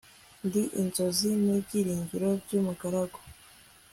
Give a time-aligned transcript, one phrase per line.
[0.45, 3.19] Ndi inzozi nibyiringiro byumugaragu